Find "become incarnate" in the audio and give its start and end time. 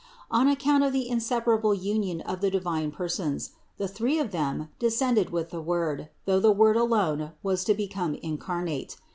7.75-8.97